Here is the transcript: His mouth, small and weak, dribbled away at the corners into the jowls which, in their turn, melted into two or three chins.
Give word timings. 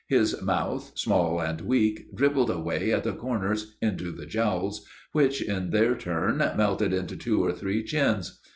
His 0.07 0.41
mouth, 0.41 0.93
small 0.95 1.39
and 1.39 1.61
weak, 1.61 2.07
dribbled 2.15 2.49
away 2.49 2.91
at 2.91 3.03
the 3.03 3.13
corners 3.13 3.75
into 3.83 4.11
the 4.11 4.25
jowls 4.25 4.83
which, 5.11 5.43
in 5.43 5.69
their 5.69 5.93
turn, 5.95 6.37
melted 6.39 6.91
into 6.91 7.15
two 7.15 7.45
or 7.45 7.51
three 7.51 7.83
chins. 7.83 8.39